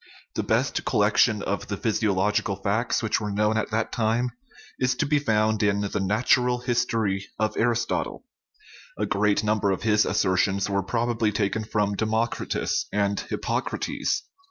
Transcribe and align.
The 0.33 0.41
best 0.41 0.83
collection 0.83 1.43
of 1.43 1.67
the 1.67 1.77
physiological 1.77 2.55
facts 2.55 3.03
which 3.03 3.21
were 3.21 3.29
known 3.29 3.55
at 3.55 3.69
that 3.69 3.91
time 3.91 4.31
is 4.79 4.95
to 4.95 5.05
be 5.05 5.19
found 5.19 5.61
in 5.61 5.81
the 5.81 5.99
Natural 5.99 6.57
His 6.57 6.85
tory 6.87 7.27
of 7.37 7.55
Aristotle; 7.55 8.23
a 8.97 9.05
great 9.05 9.43
number 9.43 9.69
of 9.69 9.83
his 9.83 10.03
assertions 10.03 10.67
were 10.67 10.81
probably 10.81 11.31
taken 11.31 11.63
from 11.63 11.93
Democritus 11.93 12.87
and 12.91 13.19
Hippocrates. 13.19 14.23